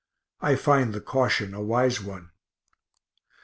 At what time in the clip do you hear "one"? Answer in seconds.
2.01-2.31